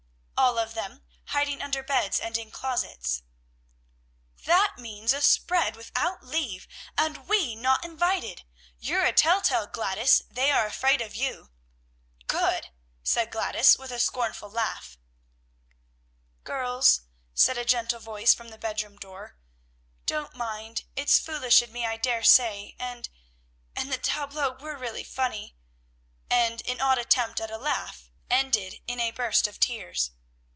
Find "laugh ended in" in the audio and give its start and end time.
27.57-28.99